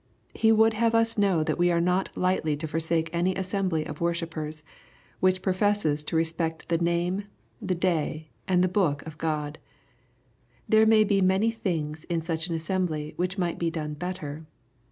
He 0.33 0.51
would 0.51 0.73
have 0.73 0.95
us 0.95 1.15
know 1.15 1.43
that 1.43 1.59
we 1.59 1.69
are 1.69 1.79
not 1.79 2.09
lightly 2.17 2.57
to 2.57 2.65
forsake 2.67 3.11
any 3.13 3.35
assembly 3.35 3.85
of 3.85 4.01
worshippers, 4.01 4.63
which 5.19 5.43
pi^ofesses 5.43 6.03
to 6.07 6.15
respect 6.15 6.69
the 6.69 6.79
name, 6.79 7.25
the 7.61 7.75
day, 7.75 8.31
and 8.47 8.63
the 8.63 8.67
book 8.67 9.03
of 9.05 9.19
God. 9.19 9.59
There 10.67 10.87
may 10.87 11.03
be 11.03 11.21
many 11.21 11.51
things 11.51 12.05
in 12.05 12.21
such 12.21 12.47
an 12.47 12.55
assembly 12.55 13.13
which 13.15 13.37
might 13.37 13.59
be 13.59 13.69
done 13.69 13.93
better. 13.93 14.47